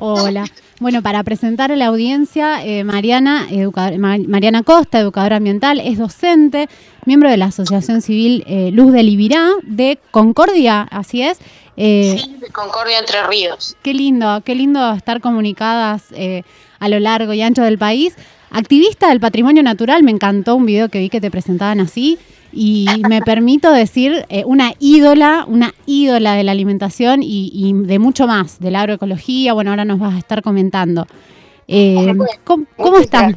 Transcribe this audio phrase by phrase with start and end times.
[0.00, 0.44] Hola.
[0.78, 3.48] Bueno, para presentar a la audiencia, eh, Mariana,
[3.98, 6.68] Mariana Costa, educadora ambiental, es docente,
[7.04, 11.40] miembro de la Asociación Civil eh, Luz del Ibirá de Concordia, así es.
[11.76, 13.76] Eh, sí, de Concordia Entre Ríos.
[13.82, 16.04] Qué lindo, qué lindo estar comunicadas
[16.78, 18.14] a lo largo y ancho del país.
[18.50, 22.18] Activista del patrimonio natural, me encantó un video que vi que te presentaban así
[22.60, 28.26] y me permito decir eh, una ídola, una ídola de la alimentación y, de mucho
[28.26, 29.52] más, de la agroecología.
[29.52, 31.06] Bueno, ahora nos vas a estar comentando.
[31.68, 33.34] Eh, ¿Cómo, estás?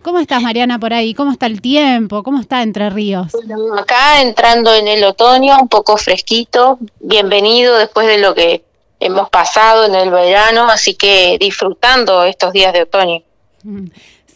[0.00, 1.12] ¿Cómo estás, Mariana, por ahí?
[1.12, 2.22] ¿Cómo está el tiempo?
[2.22, 3.32] ¿Cómo está Entre Ríos?
[3.76, 6.78] acá entrando en el otoño, un poco fresquito.
[7.00, 8.62] Bienvenido después de lo que
[9.00, 13.22] hemos pasado en el verano, así que disfrutando estos días de otoño.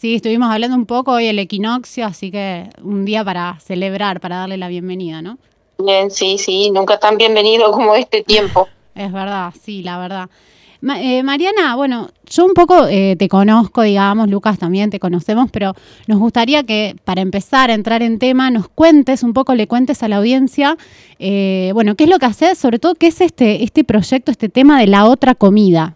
[0.05, 4.35] Sí, estuvimos hablando un poco hoy el equinoccio, así que un día para celebrar, para
[4.35, 5.39] darle la bienvenida, ¿no?
[5.79, 8.67] Bien, sí, sí, nunca tan bienvenido como este tiempo.
[8.95, 10.29] es verdad, sí, la verdad.
[10.97, 15.73] Eh, Mariana, bueno, yo un poco eh, te conozco, digamos, Lucas también te conocemos, pero
[16.05, 20.03] nos gustaría que para empezar a entrar en tema nos cuentes un poco, le cuentes
[20.03, 20.77] a la audiencia,
[21.17, 24.49] eh, bueno, qué es lo que haces, sobre todo qué es este, este proyecto, este
[24.49, 25.95] tema de la otra comida.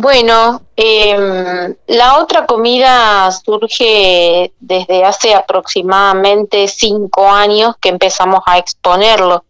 [0.00, 9.44] Bueno, em, la otra comida surge desde hace aproximadamente cinco años que empezamos a exponerlo.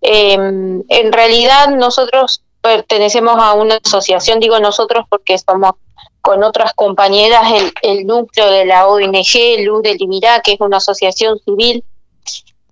[0.00, 5.74] Em, en realidad nosotros pertenecemos a una asociación, digo nosotros porque somos
[6.22, 7.44] con otras compañeras
[7.82, 11.84] el, núcleo de la ONG Luz del Imirá, que es una asociación civil,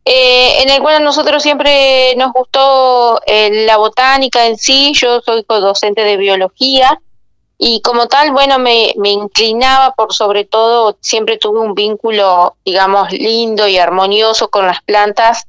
[0.04, 5.20] eh, en el cual a nosotros siempre nos gustó eh, la botánica en sí, yo
[5.20, 6.98] soy docente de biología,
[7.64, 13.12] y como tal, bueno, me, me inclinaba por sobre todo, siempre tuve un vínculo, digamos,
[13.12, 15.46] lindo y armonioso con las plantas,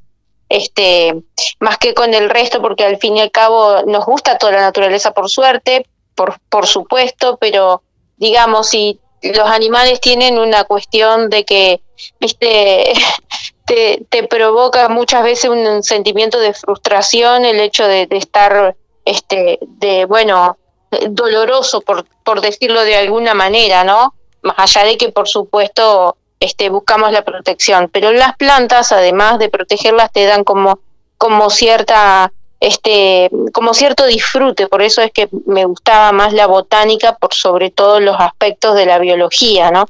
[0.47, 1.23] este,
[1.59, 4.61] más que con el resto, porque al fin y al cabo nos gusta toda la
[4.61, 7.81] naturaleza por suerte, por, por supuesto, pero
[8.17, 11.81] digamos, si los animales tienen una cuestión de que,
[12.19, 12.93] viste,
[13.65, 19.57] te, te provoca muchas veces un sentimiento de frustración el hecho de, de estar, este,
[19.63, 20.59] de, bueno,
[21.09, 24.13] doloroso, por, por decirlo de alguna manera, ¿no?
[24.41, 27.89] Más allá de que, por supuesto, este, buscamos la protección.
[27.91, 30.79] Pero las plantas, además de protegerlas, te dan como,
[31.17, 32.31] como cierta
[32.63, 37.71] este como cierto disfrute, por eso es que me gustaba más la botánica por sobre
[37.71, 39.85] todo los aspectos de la biología, ¿no?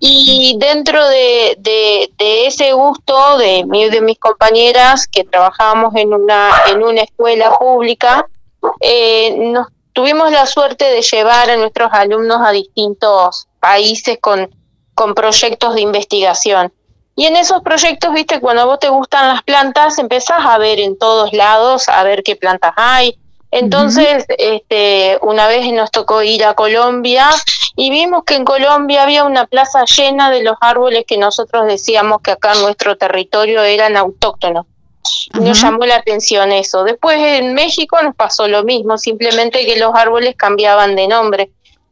[0.00, 6.12] Y dentro de, de, ese gusto de mí y de mis compañeras que trabajábamos en
[6.12, 8.26] una, en una escuela pública,
[8.80, 14.54] eh, nos tuvimos la suerte de llevar a nuestros alumnos a distintos países con,
[14.94, 16.70] con proyectos de investigación.
[17.16, 20.80] Y en esos proyectos, viste, cuando a vos te gustan las plantas, empezás a ver
[20.80, 23.18] en todos lados, a ver qué plantas hay.
[23.50, 27.30] Entonces, este, una vez nos tocó ir a Colombia
[27.74, 32.20] y vimos que en Colombia había una plaza llena de los árboles que nosotros decíamos
[32.20, 34.66] que acá en nuestro territorio eran autóctonos.
[35.34, 36.84] Nos llamó la atención eso.
[36.84, 41.50] Después en México nos pasó lo mismo, simplemente que los árboles cambiaban de nombre.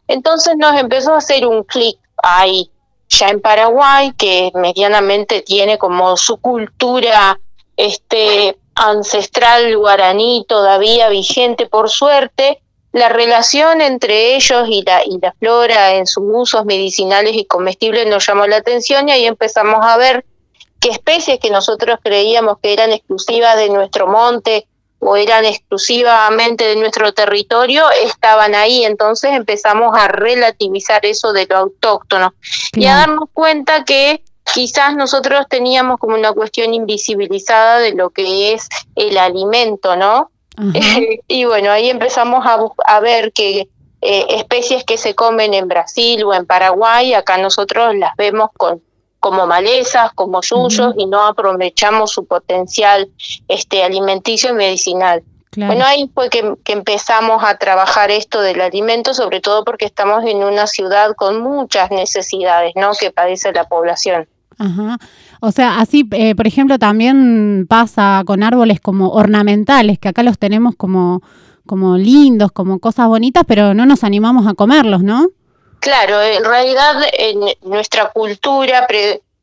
[0.09, 2.71] Entonces nos empezó a hacer un clic ahí.
[3.09, 7.39] Ya en Paraguay, que medianamente tiene como su cultura
[7.77, 12.61] este ancestral guaraní todavía vigente por suerte,
[12.93, 18.07] la relación entre ellos y la, y la flora en sus usos medicinales y comestibles
[18.07, 20.25] nos llamó la atención y ahí empezamos a ver
[20.85, 24.67] que especies que nosotros creíamos que eran exclusivas de nuestro monte
[24.99, 28.85] o eran exclusivamente de nuestro territorio, estaban ahí.
[28.85, 32.35] Entonces empezamos a relativizar eso de lo autóctono
[32.75, 34.23] y a darnos cuenta que
[34.53, 40.31] quizás nosotros teníamos como una cuestión invisibilizada de lo que es el alimento, ¿no?
[41.29, 43.69] y bueno, ahí empezamos a, a ver que
[44.03, 48.83] eh, especies que se comen en Brasil o en Paraguay, acá nosotros las vemos con
[49.25, 53.09] como malezas, como yuyos, y no aprovechamos su potencial
[53.49, 55.23] este alimenticio y medicinal.
[55.57, 60.45] Bueno, ahí fue que, empezamos a trabajar esto del alimento, sobre todo porque estamos en
[60.45, 62.91] una ciudad con muchas necesidades, ¿no?
[63.01, 64.29] Que padece la población.
[64.59, 64.99] Ajá.
[65.41, 70.39] O sea, así, eh, por ejemplo, también pasa con árboles como ornamentales, que acá los
[70.39, 71.23] tenemos como,
[71.65, 75.29] como lindos, como cosas bonitas, pero no nos animamos a comerlos, ¿no?
[75.85, 78.87] Claro, en realidad en nuestra cultura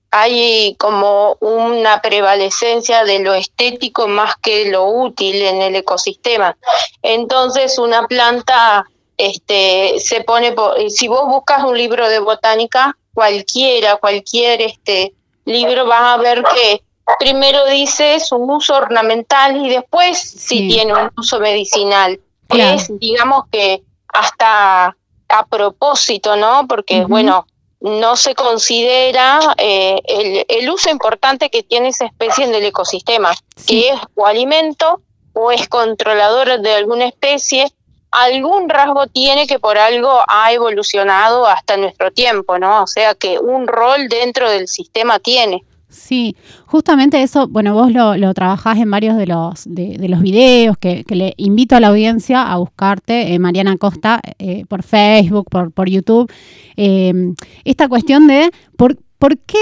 [0.10, 6.58] hay como una prevalecencia de lo estético más que lo útil en el ecosistema.
[7.04, 10.56] Entonces una planta este, se pone,
[10.90, 15.14] si vos buscas un libro de botánica, cualquiera, cualquier este
[15.46, 16.82] libro, vas a ver que
[17.20, 22.20] primero dice es un uso ornamental y después sí, tiene un uso medicinal.
[22.50, 24.98] es, digamos que hasta
[25.32, 26.68] a propósito, ¿no?
[26.68, 27.46] Porque, bueno,
[27.80, 33.34] no se considera eh, el, el, uso importante que tiene esa especie en el ecosistema,
[33.66, 35.02] que es o alimento
[35.34, 37.72] o es controlador de alguna especie,
[38.12, 42.84] algún rasgo tiene que por algo ha evolucionado hasta nuestro tiempo, ¿no?
[42.84, 45.64] O sea que un rol dentro del sistema tiene.
[45.92, 50.78] Sí, justamente eso, bueno, vos lo, lo trabajás en varios de los, de, los videos
[50.78, 55.72] que, le invito a la audiencia a buscarte, eh, Mariana Costa, eh, por Facebook, por,
[55.74, 56.32] por YouTube,
[56.78, 57.34] eh,
[57.66, 59.58] esta cuestión de por, por qué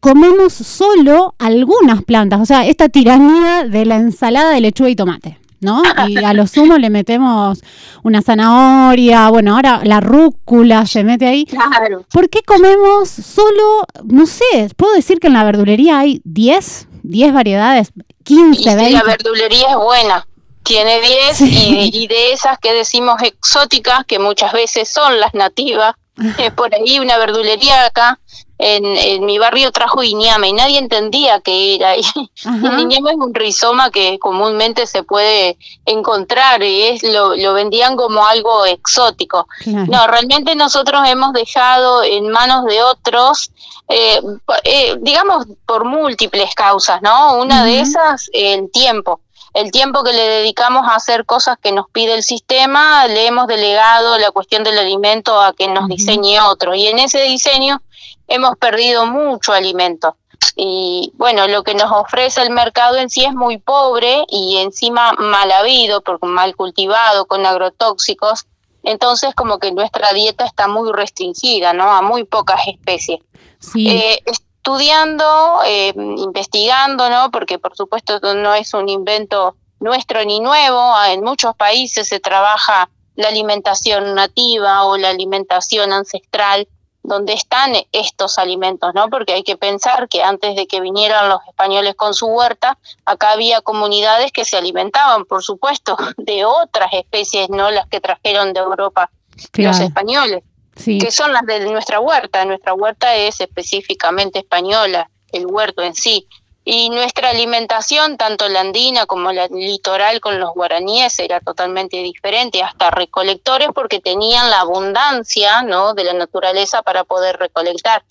[0.00, 5.38] comemos solo algunas plantas, o sea, esta tiranía de la ensalada de lechuga y tomate.
[5.60, 5.82] ¿No?
[6.08, 7.60] Y a lo sumo le metemos
[8.02, 11.44] una zanahoria, bueno, ahora la rúcula se mete ahí.
[11.44, 12.04] Claro.
[12.12, 17.32] ¿Por qué comemos solo, no sé, puedo decir que en la verdulería hay 10, 10
[17.32, 17.92] variedades,
[18.24, 20.26] 15, y la verdulería es buena.
[20.62, 25.94] Tiene 10 y, de esas que decimos exóticas, que muchas veces son las nativas,
[26.38, 28.18] es por ahí una verdulería acá
[28.58, 31.94] en, en, mi barrio trajo iñame y nadie entendía qué era.
[32.44, 35.56] Y el iñame es un rizoma que comúnmente se puede
[35.86, 39.46] encontrar y es lo, lo vendían como algo exótico.
[39.66, 43.50] No, realmente nosotros hemos dejado en manos de otros,
[43.88, 44.20] eh,
[44.64, 47.38] eh, digamos, por múltiples causas, ¿no?
[47.38, 49.20] Una de esas, el tiempo
[49.54, 53.46] el tiempo que le dedicamos a hacer cosas que nos pide el sistema, le hemos
[53.46, 56.74] delegado la cuestión del alimento a que nos diseñe otro.
[56.74, 57.80] Y en ese diseño
[58.26, 60.16] hemos perdido mucho alimento.
[60.54, 65.12] Y bueno, lo que nos ofrece el mercado en sí es muy pobre y encima
[65.12, 68.46] mal habido, porque mal cultivado, con agrotóxicos.
[68.82, 71.90] Entonces como que nuestra dieta está muy restringida, ¿no?
[71.90, 73.20] A muy pocas especies.
[73.60, 73.88] Sí.
[73.88, 74.22] Eh,
[74.68, 77.30] estudiando, eh, investigando, ¿no?
[77.30, 80.92] Porque por supuesto no es un invento nuestro ni nuevo.
[81.06, 86.68] En muchos países se trabaja la alimentación nativa o la alimentación ancestral
[87.02, 89.08] donde están estos alimentos, ¿no?
[89.08, 92.76] Porque hay que pensar que antes de que vinieran los españoles con su huerta,
[93.06, 98.52] acá había comunidades que se alimentaban, por supuesto, de otras especies, no las que trajeron
[98.52, 99.10] de Europa
[99.54, 100.42] los españoles
[100.84, 102.44] que son las de nuestra huerta.
[102.44, 106.26] Nuestra huerta es específicamente española, el huerto en sí.
[106.64, 112.62] Y nuestra alimentación, tanto la andina como la litoral con los guaraníes, era totalmente diferente,
[112.62, 115.94] hasta recolectores porque tenían la abundancia ¿no?
[115.94, 118.04] de la naturaleza para poder recolectar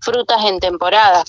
[0.00, 1.24] frutas en temporada.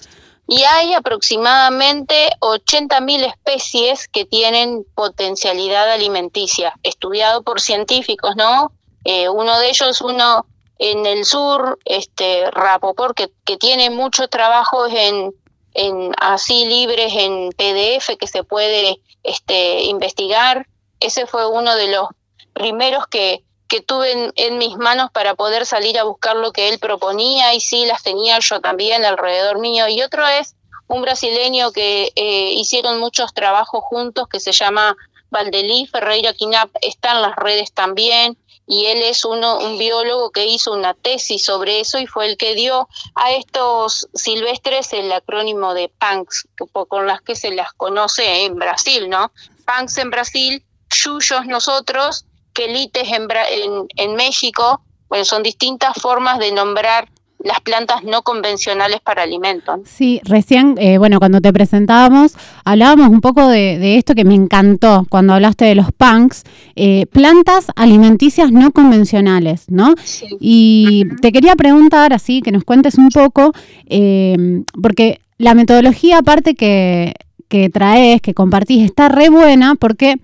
[0.47, 8.71] Y hay aproximadamente 80.000 especies que tienen potencialidad alimenticia, estudiado por científicos, ¿no?
[9.06, 10.45] Eh, uno de ellos, uno
[10.77, 15.33] en el sur, este Rapoport, que, tiene muchos trabajos en,
[15.74, 20.68] en así libres en PDF que se puede este, investigar.
[21.00, 22.10] Ese fue uno de los
[22.54, 26.80] primeros que, que tuve en, mis manos para poder salir a buscar lo que él
[26.80, 29.88] proponía y sí las tenía yo también alrededor mío.
[29.88, 30.56] Y otro es
[30.88, 34.95] un brasileño que eh, hicieron muchos trabajos juntos que se llama
[35.31, 38.38] Valdelí Ferreira Quinap, está en las redes también
[38.68, 42.38] y él es uno, un biólogo que hizo una tesis sobre eso y fue el
[42.38, 46.48] que dio a estos silvestres el acrónimo de PANCS,
[46.88, 49.32] con las que se las conoce en Brasil, ¿no?
[49.66, 56.52] PANCS en Brasil, Yuyos nosotros, Quelites en, en, en México, bueno, son distintas formas de
[56.52, 57.10] nombrar
[57.45, 59.80] las plantas no convencionales para alimentos.
[59.85, 62.35] Sí, recién, eh, bueno, cuando te presentábamos,
[62.66, 66.44] hablábamos un poco de, esto que me encantó cuando hablaste de los punks,
[66.75, 69.94] eh, plantas alimenticias no convencionales, ¿no?
[70.40, 73.54] Y te quería preguntar, así, que nos cuentes un poco,
[73.85, 77.14] eh, porque la metodología aparte que,
[77.47, 80.16] que traes, que compartís, está re buena porque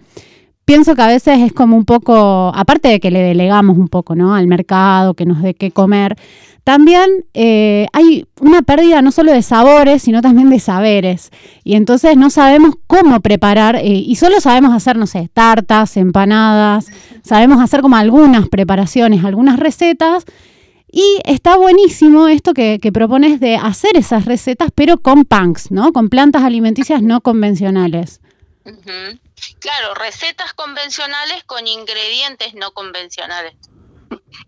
[0.65, 4.15] pienso que a veces es como un poco, aparte de que le delegamos un poco
[4.15, 4.35] ¿no?
[4.35, 6.15] al mercado, que nos dé qué comer,
[6.63, 11.31] también eh, hay una pérdida no solo de sabores, sino también de saberes.
[11.63, 16.87] Y entonces no sabemos cómo preparar, eh, y solo sabemos hacer, no sé, tartas, empanadas,
[17.23, 20.25] sabemos hacer como algunas preparaciones, algunas recetas.
[20.91, 25.93] Y está buenísimo esto que, propones de hacer esas recetas, pero con punks, ¿no?
[25.93, 28.19] Con plantas alimenticias no convencionales.
[28.63, 33.55] Claro, recetas convencionales con ingredientes no convencionales.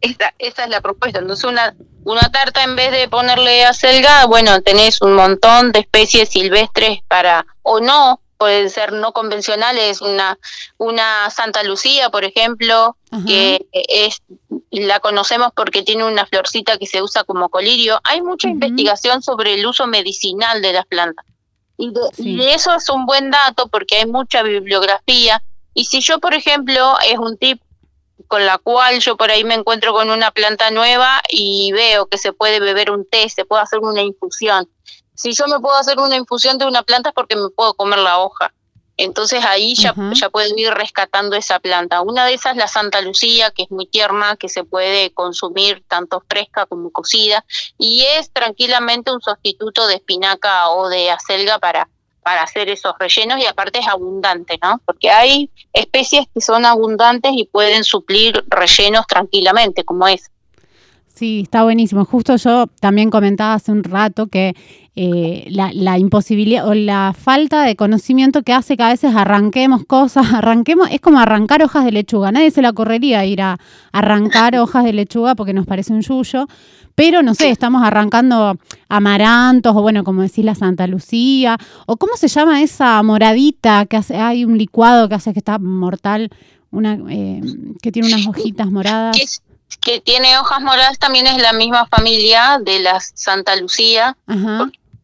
[0.37, 1.19] Esa es la propuesta.
[1.19, 1.73] Entonces, una,
[2.05, 7.45] una tarta en vez de ponerle acelga, bueno, tenés un montón de especies silvestres para,
[7.61, 10.37] o no, pueden ser no convencionales, una,
[10.77, 14.21] una Santa Lucía, por ejemplo, que es
[14.69, 18.01] la conocemos porque tiene una florcita que se usa como colirio.
[18.03, 21.25] Hay mucha investigación sobre el uso medicinal de las plantas.
[21.77, 25.41] Y de, y de, eso es un buen dato porque hay mucha bibliografía
[25.73, 27.61] Y si yo, por ejemplo, es un tip
[28.33, 32.17] con la cual yo por ahí me encuentro con una planta nueva y veo que
[32.17, 34.67] se puede beber un té, se puede hacer una infusión.
[35.13, 37.99] Si yo me puedo hacer una infusión de una planta es porque me puedo comer
[37.99, 38.51] la hoja.
[38.97, 42.01] Entonces ahí ya, ya puedo ir rescatando esa planta.
[42.01, 45.83] Una de esas es la Santa Lucía, que es muy tierna, que se puede consumir
[45.87, 47.45] tanto fresca como cocida,
[47.77, 51.87] y es tranquilamente un sustituto de espinaca o de acelga para,
[52.23, 54.81] para hacer esos rellenos y aparte es abundante, ¿no?
[54.85, 60.31] Porque hay especies que son abundantes y pueden suplir rellenos tranquilamente, como es.
[61.13, 62.05] Sí, está buenísimo.
[62.05, 64.55] Justo yo también comentaba hace un rato que
[64.95, 70.27] eh, la, imposibilidad o la falta de conocimiento que hace que a veces arranquemos cosas,
[70.33, 72.31] arranquemos, es como arrancar hojas de lechuga.
[72.31, 73.57] Nadie se la correría ir a
[73.91, 76.45] arrancar hojas de lechuga porque nos parece un yuyo,
[76.93, 78.55] pero no sé, estamos arrancando
[78.87, 81.57] amarantos o bueno, como decís la Santa Lucía,
[81.87, 85.57] o cómo se llama esa moradita que hace, hay un licuado que hace que está
[85.57, 86.29] mortal,
[86.69, 87.41] una eh,
[87.81, 89.41] que tiene unas hojitas moradas
[89.81, 94.15] que tiene hojas moradas también es la misma familia de la Santa Lucía.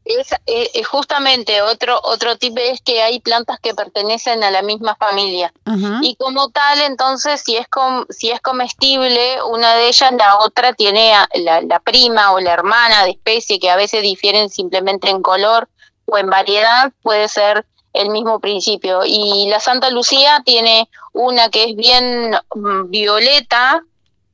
[0.10, 4.96] Es, eh, justamente otro otro tipo es que hay plantas que pertenecen a la misma
[4.96, 5.54] familia.
[6.02, 10.74] Y como tal entonces si es com, si es comestible una de ellas la otra
[10.74, 15.22] tiene la, la prima o la hermana de especie que a veces difieren simplemente en
[15.22, 15.70] color
[16.06, 19.02] o en variedad puede ser el mismo principio.
[19.06, 23.84] Y la Santa Lucía tiene una que es bien mm, violeta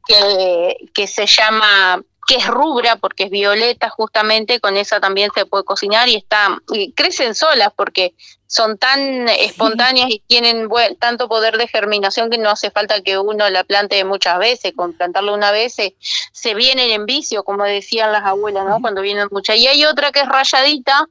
[0.06, 5.46] que, que se llama que es rubra porque es violeta justamente, con esa también se
[5.46, 6.58] puede cocinar y está
[6.96, 8.16] crecen solas porque
[8.48, 13.50] son tan espontáneas y tienen tanto poder de germinación que no hace falta que uno
[13.50, 18.24] la plante muchas veces, con plantarlo una vez se, vienen en vicio, como decían las
[18.24, 18.80] abuelas, ¿no?
[18.82, 19.58] Cuando vienen muchas.
[19.58, 21.08] Y hay otra que es rayadita,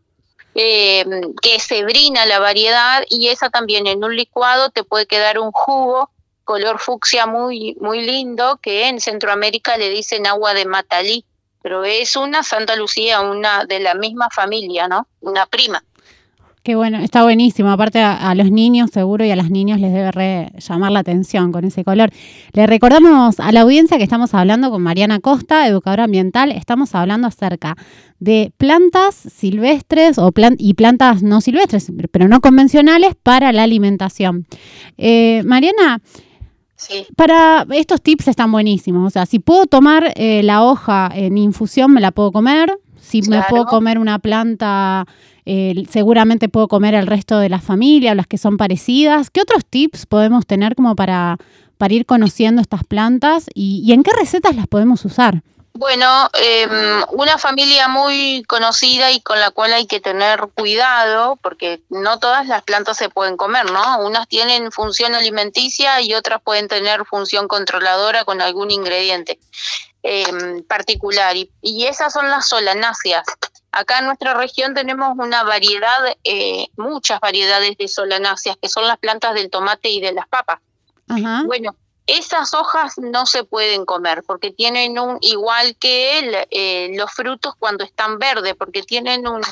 [0.54, 1.04] eh,
[1.42, 5.50] que se brina la variedad y esa también en un licuado te puede quedar un
[5.52, 6.11] jugo
[6.45, 11.25] color fucsia muy, muy lindo, que en Centroamérica le dicen agua de matalí,
[11.63, 15.09] pero es una Santa Lucía, una de la misma familia, ¿no?
[15.21, 15.83] Una prima.
[16.65, 17.71] Qué bueno, está buenísimo.
[17.71, 21.67] Aparte a, los niños seguro y a las niñas les debe llamar la atención con
[21.67, 22.09] ese color.
[22.55, 26.51] Le recordamos a la audiencia que estamos hablando con Mariana Costa, educadora ambiental.
[26.51, 27.77] Estamos hablando acerca
[28.19, 34.47] de plantas silvestres o y plantas no silvestres, pero no convencionales para la alimentación.
[34.97, 36.01] Eh, Mariana,
[37.16, 39.07] para estos tips están buenísimos.
[39.07, 42.73] O sea, si puedo tomar eh, la hoja en infusión, me la puedo comer.
[42.97, 45.07] Si me puedo comer una planta,
[45.45, 49.31] eh, seguramente puedo comer el resto de la familia o las que son parecidas.
[49.31, 51.37] ¿Qué otros tips podemos tener como para,
[51.76, 55.43] para ir conociendo estas plantas y en qué recetas las podemos usar?
[55.76, 56.69] Bueno, eh,
[57.11, 62.47] una familia muy conocida y con la cual hay que tener cuidado, porque no todas
[62.47, 63.99] las plantas se pueden comer, ¿no?
[63.99, 69.40] Unas tienen función alimenticia y otras pueden tener función controladora con algún ingrediente
[70.04, 71.35] eh, particular.
[71.35, 73.26] Y, y, esas son las solanáceas.
[73.73, 78.99] Acá en nuestra región tenemos una variedad, eh, muchas variedades de solanáceas, que son las
[78.99, 80.61] plantas del tomate y de las papas.
[81.07, 81.76] Bueno,
[82.07, 87.85] esas hojas no se pueden comer porque tienen un, igual que eh, los frutos cuando
[87.85, 89.43] están verdes, porque tienen un,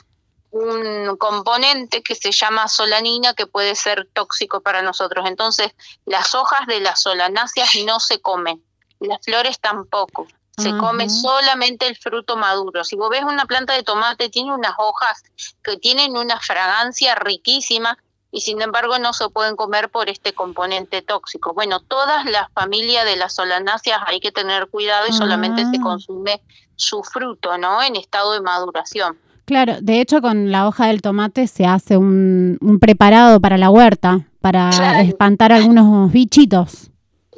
[0.50, 5.26] un componente que se llama solanina que puede ser tóxico para nosotros.
[5.26, 5.72] Entonces,
[6.04, 8.62] las hojas de las solanáceas no se comen,
[9.00, 10.26] las flores tampoco.
[10.58, 12.84] Se come solamente el fruto maduro.
[12.84, 15.22] Si vos ves una planta de tomate, tiene unas hojas
[15.62, 17.96] que tienen una fragancia riquísima,
[18.32, 21.52] y sin embargo no se pueden comer por este componente tóxico.
[21.52, 25.82] Bueno, todas las familias de las solanáceas hay que tener cuidado y solamente se ah.
[25.82, 26.42] consume
[26.74, 27.82] su fruto, ¿no?
[27.82, 29.18] En estado de maduración.
[29.44, 34.26] Claro, de hecho con la hoja del tomate se hace un, preparado para la huerta,
[34.40, 36.90] para espantar algunos bichitos.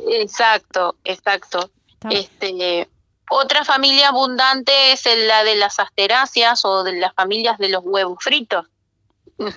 [0.07, 1.71] Exacto, exacto.
[2.09, 2.89] Este,
[3.31, 8.19] otra familia abundante es la de las asteráceas o de las familias de los huevos
[8.21, 8.67] fritos.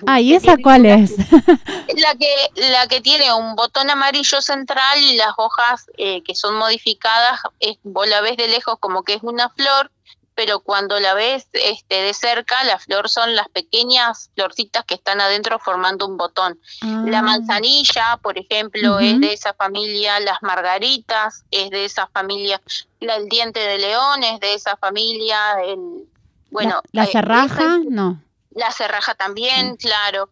[0.06, 1.14] Ah, ¿y esa cuál es?
[1.96, 2.34] La que,
[2.70, 7.78] la que tiene un botón amarillo central y las hojas eh, que son modificadas, es,
[7.82, 9.90] vos la ves de lejos como que es una flor,
[10.34, 15.20] pero cuando la ves este, de cerca, la flor son las pequeñas florcitas que están
[15.20, 16.60] adentro formando un botón.
[16.82, 17.22] La ah.
[17.22, 22.60] manzanilla, por ejemplo, es de esa familia, las margaritas es de esa familia,
[23.00, 26.06] la, el diente de león es de esa familia, el,
[26.52, 26.82] bueno...
[26.92, 27.78] ¿La, la cerraja?
[27.88, 28.22] no.
[28.58, 30.30] La cerraja también, claro.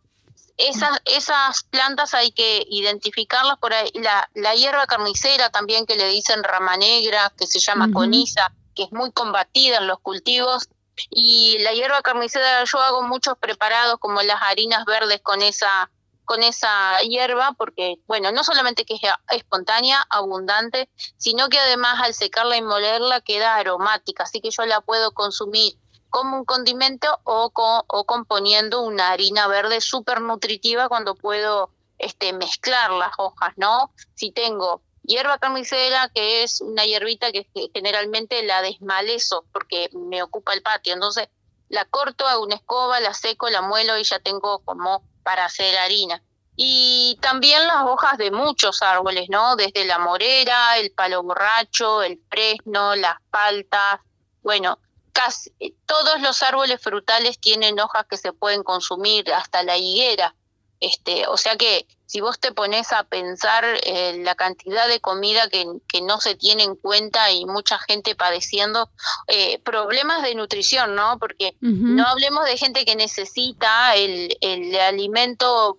[0.57, 3.89] Esas, esas plantas hay que identificarlas por ahí.
[3.95, 8.83] La, la hierba carnicera también que le dicen rama negra, que se llama coniza, que
[8.83, 10.69] es muy combatida en los cultivos.
[11.11, 15.89] Y la hierba carnicera, yo hago muchos preparados como las harinas verdes con esa
[16.25, 22.15] con esa hierba porque, bueno, no solamente que es espontánea, abundante, sino que además al
[22.15, 25.79] secarla y molerla queda aromática, así que yo la puedo consumir
[26.11, 27.51] como un condimento o,
[27.87, 33.93] o componiendo una harina verde súper nutritiva cuando puedo este, mezclar las hojas, ¿no?
[34.15, 40.53] Si tengo hierba carnicera, que es una hierbita que generalmente la desmalezo porque me ocupa
[40.53, 41.29] el patio, entonces
[41.69, 45.77] la corto, a una escoba, la seco, la muelo y ya tengo como para hacer
[45.79, 46.23] harina.
[46.55, 49.57] Y también las hojas de muchos árboles, ¿no?
[49.57, 54.01] Desde la morera, el palo borracho, el fresno, las paltas,
[54.43, 54.79] bueno,
[55.17, 55.51] casi
[55.87, 60.35] todos los árboles frutales tienen hojas que se pueden consumir, hasta la higuera.
[60.79, 65.49] Este, o sea que si vos te pones a pensar eh, la cantidad de comida
[65.49, 68.91] que, que, no se tiene en cuenta y mucha gente padeciendo
[69.27, 71.19] eh, problemas de nutrición, ¿no?
[71.19, 75.79] Porque no hablemos de gente que necesita el, el alimento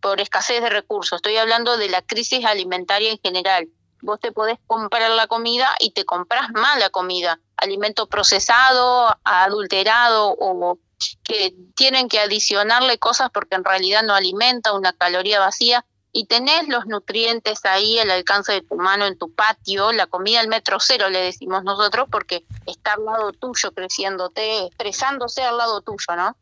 [0.00, 3.68] por escasez de recursos, estoy hablando de la crisis alimentaria en general.
[4.02, 10.78] Vos te podés comprar la comida y te compras mala comida, alimento procesado, adulterado o
[11.22, 16.66] que tienen que adicionarle cosas porque en realidad no alimenta una caloría vacía y tenés
[16.68, 20.78] los nutrientes ahí al alcance de tu mano en tu patio, la comida al metro
[20.80, 26.34] cero le decimos nosotros porque está al lado tuyo creciéndote, expresándose al lado tuyo, ¿no?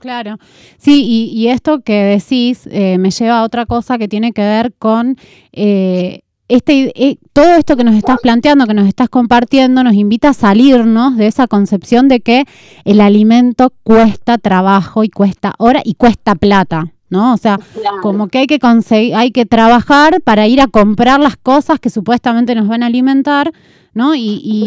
[0.00, 0.38] Claro,
[0.78, 4.74] sí, y, esto que decís eh, me lleva a otra cosa que tiene que ver
[4.74, 5.16] con
[5.52, 6.24] eh,
[6.54, 10.34] este, eh, todo esto que nos estás planteando, que nos estás compartiendo, nos invita a
[10.34, 12.44] salirnos de esa concepción de que
[12.84, 16.92] el alimento cuesta trabajo y cuesta hora y cuesta plata.
[17.08, 17.34] ¿no?
[17.34, 17.58] O sea,
[18.00, 21.90] como que hay que conseguir, hay que trabajar para ir a comprar las cosas que
[21.90, 23.52] supuestamente nos van a alimentar,
[23.94, 24.14] ¿no?
[24.14, 24.64] Y,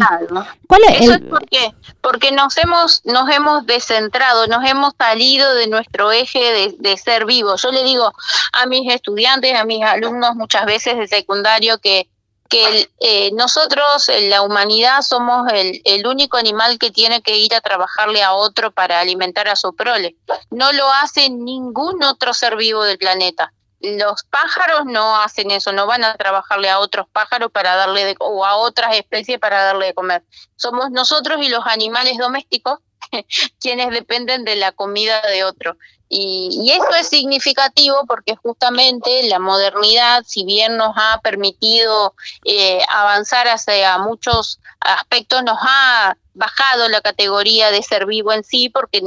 [0.68, 5.66] ¿cuál es Eso es porque, porque nos hemos, nos hemos descentrado, nos hemos salido de
[5.66, 7.62] nuestro eje de, de ser vivos.
[7.62, 8.12] Yo le digo
[8.52, 12.08] a mis estudiantes, a mis alumnos muchas veces de secundario que
[12.48, 17.60] que eh, nosotros, la humanidad, somos el, el, único animal que tiene que ir a
[17.60, 20.16] trabajarle a otro para alimentar a su prole.
[20.50, 23.52] No lo hace ningún otro ser vivo del planeta.
[23.80, 28.16] Los pájaros no hacen eso, no van a trabajarle a otros pájaros para darle de,
[28.20, 30.24] o a otras especies para darle de comer.
[30.56, 32.78] Somos nosotros y los animales domésticos
[33.60, 35.76] quienes dependen de la comida de otro.
[36.08, 42.14] Y, eso es significativo porque justamente la modernidad, si bien nos ha permitido
[42.44, 48.68] eh, avanzar hacia muchos aspectos, nos ha bajado la categoría de ser vivo en sí
[48.68, 49.02] porque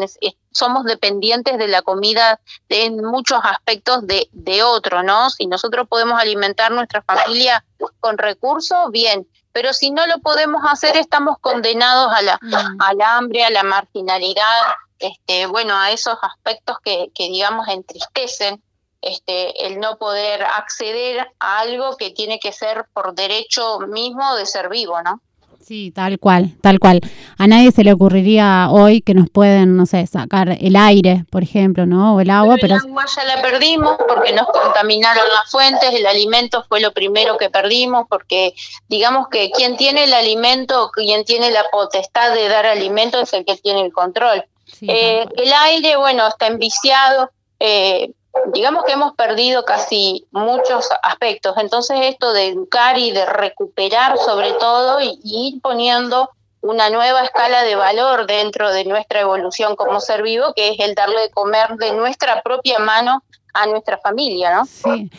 [0.51, 5.29] somos dependientes de la comida en muchos aspectos de, de otro, ¿no?
[5.29, 7.63] Si nosotros podemos alimentar nuestra familia
[7.99, 12.81] con recursos, bien, pero si no lo podemos hacer estamos condenados a la, mm.
[12.81, 14.61] al hambre, a la marginalidad,
[14.99, 18.61] este, bueno, a esos aspectos que, que digamos entristecen
[19.01, 24.45] este, el no poder acceder a algo que tiene que ser por derecho mismo de
[24.45, 25.21] ser vivo, ¿no?
[25.69, 26.99] Sí, tal cual, tal cual.
[27.37, 31.43] A nadie se le ocurriría hoy que nos pueden, no sé, sacar el aire, por
[31.43, 32.15] ejemplo, ¿no?
[32.15, 32.75] O el agua, pero...
[32.75, 37.37] El agua ya la perdimos porque nos contaminaron las fuentes, el alimento fue lo primero
[37.37, 38.55] que perdimos porque
[38.87, 43.45] digamos que quien tiene el alimento, quien tiene la potestad de dar alimento es el
[43.45, 44.43] que tiene el control.
[44.81, 48.11] Eh, el aire, bueno, está enviciado, eh,
[48.53, 51.55] digamos que hemos perdido casi muchos aspectos.
[51.57, 56.29] Entonces esto de educar y de recuperar sobre todo y, ir poniendo
[56.61, 60.93] una nueva escala de valor dentro de nuestra evolución como ser vivo, que es el
[60.93, 64.65] darle de comer de nuestra propia mano a nuestra familia, ¿no?
[64.65, 65.09] Sí.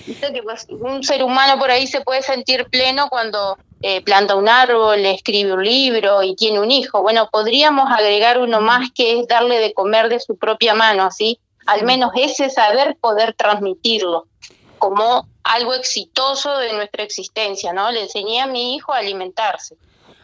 [0.45, 5.05] Pues, un ser humano por ahí se puede sentir pleno cuando eh, planta un árbol,
[5.07, 7.03] escribe un libro y tiene un hijo.
[7.03, 11.39] Bueno, podríamos agregar uno más que es darle de comer de su propia mano, así
[11.67, 14.27] al menos ese saber poder transmitirlo
[14.79, 17.91] como algo exitoso de nuestra existencia, ¿no?
[17.93, 19.77] Le enseñé a mi hijo a alimentarse.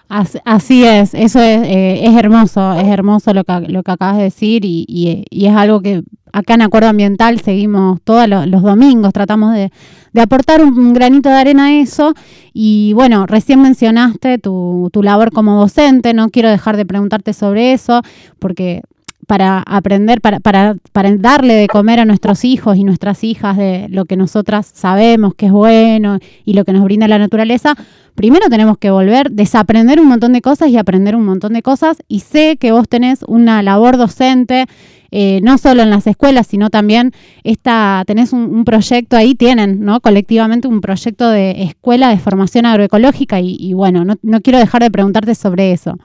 [0.08, 4.24] Así es, eso es, eh, es hermoso, es hermoso lo que, lo que acabas de
[4.24, 6.02] decir y, y, es algo que
[6.36, 9.72] acá en Acuerdo Ambiental seguimos todos los, domingos, tratamos de,
[10.12, 12.12] de, aportar un granito de arena a eso.
[12.52, 17.72] Y bueno, recién mencionaste tu, tu labor como docente, no quiero dejar de preguntarte sobre
[17.72, 18.02] eso
[18.38, 18.82] porque
[19.26, 23.86] para aprender, para, para, para, darle de comer a nuestros hijos y nuestras hijas de
[23.90, 27.74] lo que nosotras sabemos que es bueno y lo que nos brinda la naturaleza,
[28.14, 31.98] primero tenemos que volver, desaprender un montón de cosas y aprender un montón de cosas.
[32.08, 34.66] Y sé que vos tenés una labor docente,
[35.10, 37.12] eh, no solo en las escuelas, sino también
[37.44, 40.00] esta, tenés un, proyecto ahí, tienen, ¿no?
[40.00, 44.90] Colectivamente un proyecto de escuela de formación agroecológica y, bueno, no, no quiero dejar de
[44.90, 45.96] preguntarte sobre eso.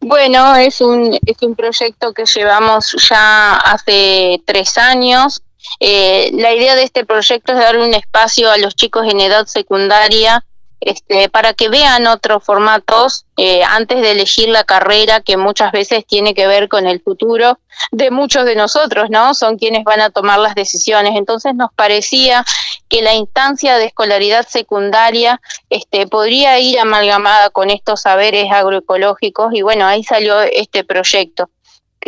[0.00, 5.42] Bueno, es un, es un proyecto que llevamos ya hace tres años.
[5.80, 9.46] Eh, la idea de este proyecto es dar un espacio a los chicos en edad
[9.46, 10.44] secundaria
[10.80, 16.06] este, para que vean otros formatos eh, antes de elegir la carrera que muchas veces
[16.06, 17.58] tiene que ver con el futuro
[17.90, 19.34] de muchos de nosotros, ¿no?
[19.34, 21.16] Son quienes van a tomar las decisiones.
[21.16, 22.44] Entonces nos parecía
[22.88, 29.62] que la instancia de escolaridad secundaria este, podría ir amalgamada con estos saberes agroecológicos y
[29.62, 31.50] bueno, ahí salió este proyecto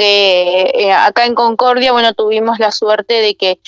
[0.02, 3.60] eh, acá en Concordia, bueno, tuvimos la suerte de que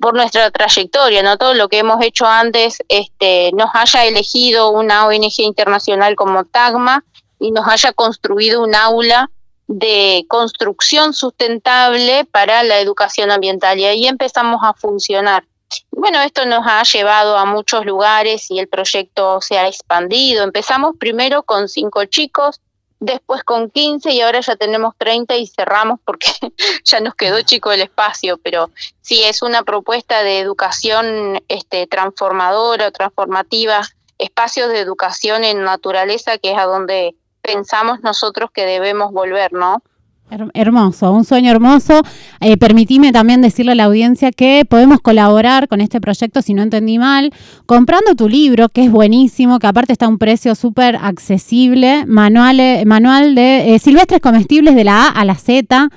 [0.00, 5.06] por nuestra trayectoria, no todo lo que hemos hecho antes, este, nos haya elegido una
[5.06, 7.04] ONG internacional como Tagma
[7.38, 9.30] y nos haya construido un aula
[9.68, 15.44] de construcción sustentable para la educación ambiental y ahí empezamos a funcionar.
[15.90, 20.44] Bueno, esto nos ha llevado a muchos lugares y el proyecto se ha expandido.
[20.44, 22.60] Empezamos primero con cinco chicos,
[23.06, 26.26] después con 15 y ahora ya tenemos 30 y cerramos porque
[26.84, 32.90] ya nos quedó chico el espacio, pero sí es una propuesta de educación este, transformadora,
[32.90, 33.82] transformativa,
[34.18, 39.82] espacios de educación en naturaleza que es a donde pensamos nosotros que debemos volver, ¿no?
[40.28, 42.02] Hermoso, un sueño hermoso.
[42.40, 46.62] Eh, permitime también decirle a la audiencia que podemos colaborar con este proyecto, si no
[46.62, 47.32] entendí mal,
[47.64, 52.60] comprando tu libro, que es buenísimo, que aparte está a un precio súper accesible, manual,
[52.86, 55.90] manual de eh, silvestres comestibles de la A a la Z.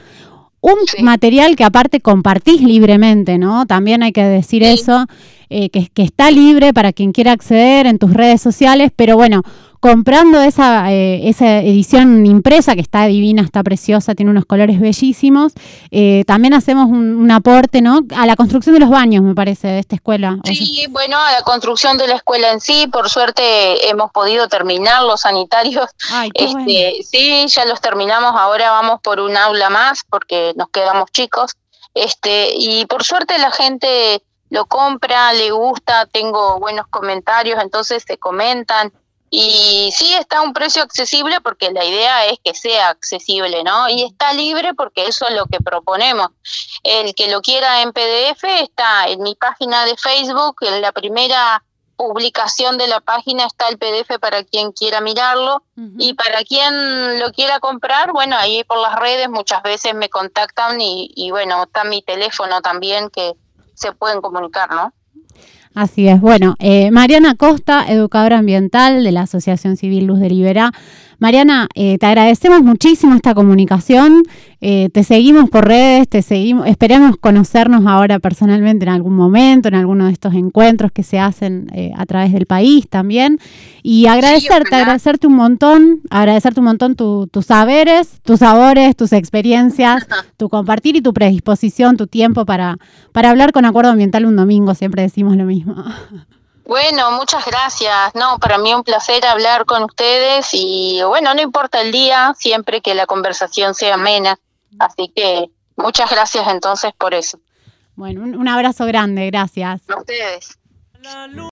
[0.62, 3.66] Un material que aparte compartís libremente, ¿no?
[3.66, 5.08] También hay que decir eso,
[5.50, 9.44] eh, que, que está libre para quien quiera acceder en tus redes sociales, pero bueno,
[9.80, 15.54] comprando esa, eh, esa edición impresa que está divina, está preciosa, tiene unos colores bellísimos.
[15.92, 18.00] Eh, también hacemos un, aporte ¿no?
[18.16, 20.38] a la construcción de los baños, me parece, de esta escuela.
[20.44, 25.04] Sí, bueno, a la construcción de la escuela en sí, por suerte hemos podido terminar
[25.04, 25.86] los sanitarios.
[26.34, 31.52] este, Sí, ya los terminamos, ahora vamos por un aula más porque nos quedamos chicos.
[31.94, 38.18] Este, y por suerte la gente lo compra, le gusta, tengo buenos comentarios, entonces se
[38.18, 38.92] comentan.
[39.32, 43.88] Y sí está a un precio accesible porque la idea es que sea accesible, ¿no?
[43.88, 46.30] Y está libre porque eso es lo que proponemos.
[46.84, 51.64] El que lo quiera en PDF está en mi página de Facebook, en la primera
[51.96, 55.64] publicación de la página está el PDF para quien quiera mirarlo
[55.98, 60.80] y para quien lo quiera comprar, bueno, ahí por las redes muchas veces me contactan
[60.80, 63.34] y, y bueno, está mi teléfono también que
[63.80, 64.94] se pueden comunicar, ¿no?
[65.74, 66.20] Así es.
[66.20, 70.72] Bueno, eh, Mariana Costa, educadora ambiental de la Asociación Civil Luz de Libera.
[71.20, 74.24] Mariana, eh, te agradecemos muchísimo esta comunicación.
[74.62, 76.68] Eh, te seguimos por redes, te seguimos.
[76.68, 81.72] Esperemos conocernos ahora personalmente en algún momento, en alguno de estos encuentros que se hacen
[81.96, 83.40] a través del país también.
[83.84, 90.06] Y agradecerte, agradecerte un montón, agradecerte un montón tus saberes, tus sabores, tus experiencias,
[90.38, 92.78] tu compartir y tu predisposición, tu tiempo para,
[93.14, 94.76] para hablar con Acuerdo Ambiental un domingo.
[94.76, 95.76] Siempre decimos lo mismo.
[96.70, 98.14] Bueno, muchas gracias.
[98.14, 102.82] No, para mí un placer hablar con ustedes y bueno, no importa el día, siempre
[102.82, 104.38] que la conversación sea amena.
[104.78, 107.40] Así que muchas gracias entonces por eso.
[107.96, 109.82] Bueno, un, abrazo grande, gracias.
[109.90, 110.58] A ustedes.